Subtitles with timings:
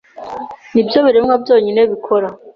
[0.73, 2.27] nibyo biremwa byonyine bikora